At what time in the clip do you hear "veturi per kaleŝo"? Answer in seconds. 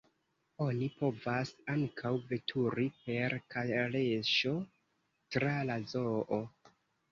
2.31-4.57